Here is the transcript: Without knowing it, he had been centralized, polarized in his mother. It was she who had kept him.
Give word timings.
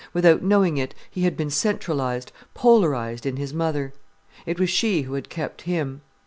Without 0.13 0.41
knowing 0.41 0.77
it, 0.77 0.95
he 1.11 1.21
had 1.25 1.37
been 1.37 1.51
centralized, 1.51 2.31
polarized 2.55 3.23
in 3.27 3.35
his 3.37 3.53
mother. 3.53 3.93
It 4.47 4.59
was 4.59 4.71
she 4.71 5.03
who 5.03 5.13
had 5.13 5.29
kept 5.29 5.61
him. 5.61 6.01